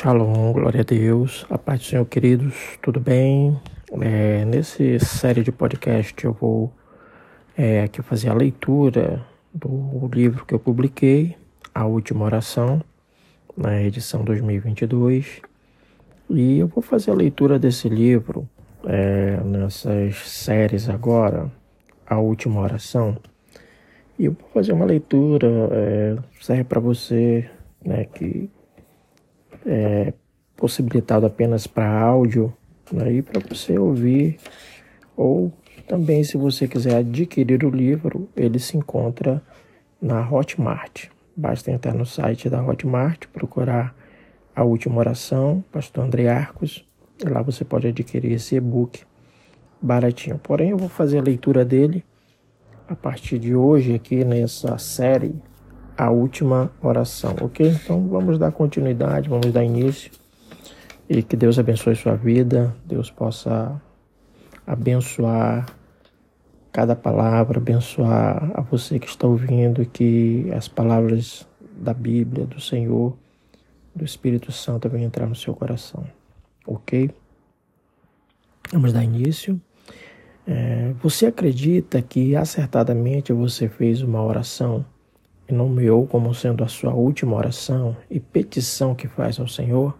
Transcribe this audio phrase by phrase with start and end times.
[0.00, 3.60] Shalom, glória a Deus, a paz do Senhor, queridos, tudo bem?
[4.00, 6.72] É, nesse série de podcast eu vou
[7.54, 11.36] é, aqui fazer a leitura do livro que eu publiquei,
[11.74, 12.82] A Última Oração,
[13.54, 15.42] na edição 2022,
[16.30, 18.48] e eu vou fazer a leitura desse livro
[18.86, 21.52] é, nessas séries agora,
[22.06, 23.18] A Última Oração,
[24.18, 27.50] e eu vou fazer uma leitura, é, serve para você
[27.84, 28.48] né, que
[29.66, 30.12] é,
[30.56, 32.52] possibilitado apenas para áudio,
[32.92, 34.38] aí né, para você ouvir,
[35.16, 35.52] ou
[35.88, 39.42] também se você quiser adquirir o livro, ele se encontra
[40.00, 41.06] na Hotmart.
[41.36, 43.94] Basta entrar no site da Hotmart, procurar
[44.54, 46.84] a última oração, Pastor André Arcos,
[47.24, 49.02] lá você pode adquirir esse e-book
[49.80, 50.38] baratinho.
[50.38, 52.04] Porém, eu vou fazer a leitura dele
[52.88, 55.34] a partir de hoje aqui nessa série
[56.00, 57.68] a última oração, ok?
[57.68, 60.10] Então vamos dar continuidade, vamos dar início
[61.06, 63.78] e que Deus abençoe sua vida, Deus possa
[64.66, 65.66] abençoar
[66.72, 73.14] cada palavra, abençoar a você que está ouvindo, que as palavras da Bíblia, do Senhor,
[73.94, 76.02] do Espírito Santo venham entrar no seu coração,
[76.66, 77.10] ok?
[78.72, 79.60] Vamos dar início.
[80.46, 84.82] É, você acredita que acertadamente você fez uma oração?
[85.50, 89.98] E nomeou como sendo a sua última oração e petição que faz ao Senhor,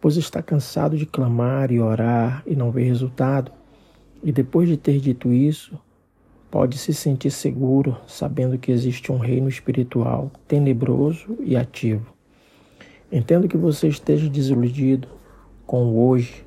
[0.00, 3.50] pois está cansado de clamar e orar e não ver resultado,
[4.22, 5.78] e depois de ter dito isso,
[6.50, 12.14] pode se sentir seguro sabendo que existe um reino espiritual tenebroso e ativo.
[13.10, 15.08] Entendo que você esteja desiludido
[15.66, 16.46] com o hoje,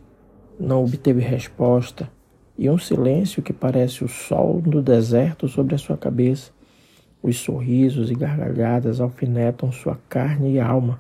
[0.60, 2.10] não obteve resposta
[2.58, 6.57] e um silêncio que parece o sol do deserto sobre a sua cabeça
[7.22, 11.00] os sorrisos e gargalhadas alfinetam sua carne e alma.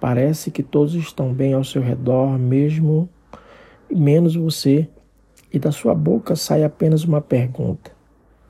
[0.00, 3.08] Parece que todos estão bem ao seu redor, mesmo
[3.90, 4.88] menos você,
[5.52, 7.92] e da sua boca sai apenas uma pergunta: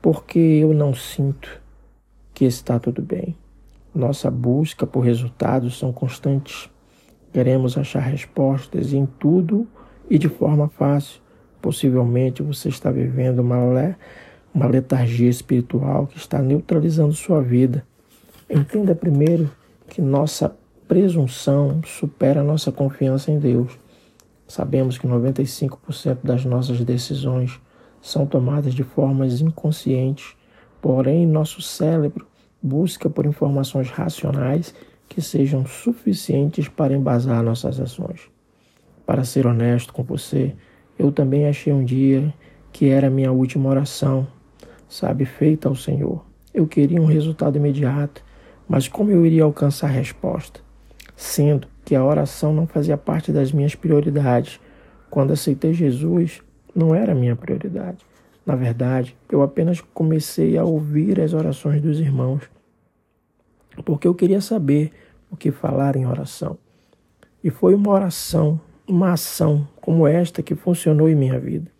[0.01, 1.61] Por que eu não sinto
[2.33, 3.35] que está tudo bem?
[3.93, 6.69] Nossa busca por resultados são constantes.
[7.31, 9.67] Queremos achar respostas em tudo
[10.09, 11.21] e de forma fácil.
[11.61, 13.57] Possivelmente você está vivendo uma
[14.55, 17.85] uma letargia espiritual que está neutralizando sua vida.
[18.49, 19.51] Entenda primeiro
[19.89, 20.55] que nossa
[20.87, 23.77] presunção supera nossa confiança em Deus.
[24.47, 27.59] Sabemos que 95% das nossas decisões
[28.01, 30.37] são tomadas de formas inconscientes,
[30.81, 32.25] porém nosso cérebro
[32.63, 34.73] busca por informações racionais
[35.09, 38.21] que sejam suficientes para embasar nossas ações.
[39.05, 40.55] Para ser honesto com você,
[40.97, 42.33] eu também achei um dia
[42.71, 44.27] que era minha última oração
[44.87, 46.25] sabe, feita ao Senhor.
[46.53, 48.23] Eu queria um resultado imediato,
[48.67, 50.59] mas como eu iria alcançar a resposta?
[51.15, 54.59] Sendo que a oração não fazia parte das minhas prioridades.
[55.09, 56.41] Quando aceitei Jesus,
[56.73, 58.05] não era minha prioridade.
[58.45, 62.43] Na verdade, eu apenas comecei a ouvir as orações dos irmãos,
[63.83, 64.91] porque eu queria saber
[65.31, 66.57] o que falar em oração.
[67.43, 71.71] E foi uma oração, uma ação como esta que funcionou em minha vida.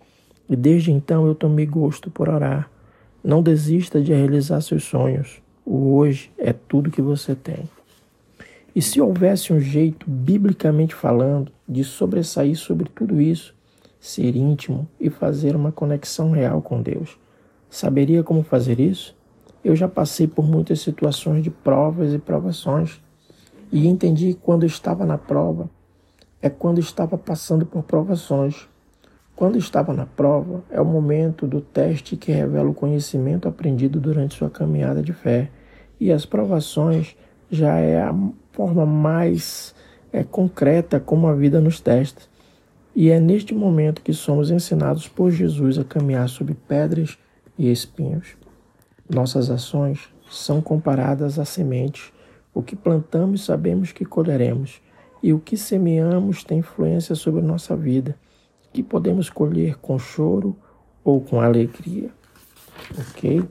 [0.49, 2.69] E desde então eu tomei gosto por orar,
[3.25, 5.41] não desista de realizar seus sonhos.
[5.65, 7.67] O hoje é tudo que você tem.
[8.75, 13.55] E se houvesse um jeito, biblicamente falando, de sobressair sobre tudo isso,
[13.99, 17.17] ser íntimo e fazer uma conexão real com Deus,
[17.67, 19.15] saberia como fazer isso?
[19.63, 23.01] Eu já passei por muitas situações de provas e provações
[23.71, 25.67] e entendi que quando estava na prova
[26.39, 28.67] é quando estava passando por provações.
[29.35, 34.35] Quando estava na prova, é o momento do teste que revela o conhecimento aprendido durante
[34.35, 35.49] sua caminhada de fé.
[35.99, 37.17] E as provações
[37.51, 38.15] já é a
[38.53, 39.75] forma mais
[40.13, 42.21] é, concreta como a vida nos testa.
[42.95, 47.17] E é neste momento que somos ensinados por Jesus a caminhar sobre pedras
[47.57, 48.37] e espinhos.
[49.13, 52.13] Nossas ações são comparadas a sementes.
[52.53, 54.81] O que plantamos sabemos que colheremos,
[55.21, 58.15] e o que semeamos tem influência sobre nossa vida
[58.75, 60.53] que podemos colher com choro
[61.01, 62.09] ou com alegria.
[62.99, 63.41] Ok?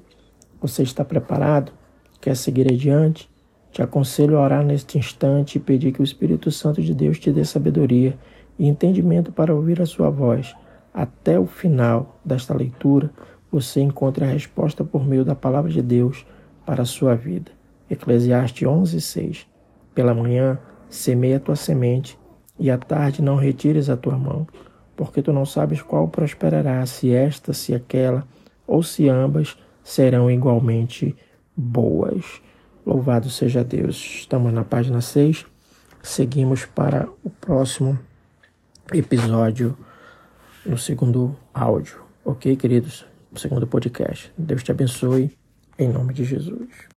[0.60, 1.72] Você está preparado?
[2.20, 3.30] Quer seguir adiante?
[3.72, 7.32] Te aconselho a orar neste instante e pedir que o Espírito Santo de Deus te
[7.32, 8.18] dê sabedoria
[8.58, 10.54] e entendimento para ouvir a sua voz.
[10.92, 13.10] Até o final desta leitura,
[13.50, 16.26] você encontra a resposta por meio da palavra de Deus
[16.66, 17.50] para a sua vida.
[17.88, 19.46] Eclesiastes 11:6.
[19.94, 22.18] Pela manhã, semeia a tua semente,
[22.58, 24.46] e à tarde não retires a tua mão
[24.96, 28.26] porque tu não sabes qual prosperará, se esta, se aquela,
[28.66, 31.14] ou se ambas serão igualmente
[31.56, 32.40] boas.
[32.86, 33.96] Louvado seja Deus.
[33.96, 35.46] Estamos na página 6.
[36.02, 37.98] seguimos para o próximo
[38.92, 39.76] episódio
[40.64, 43.06] no segundo áudio, ok, queridos?
[43.32, 44.32] No segundo podcast.
[44.36, 45.36] Deus te abençoe,
[45.78, 46.93] em nome de Jesus.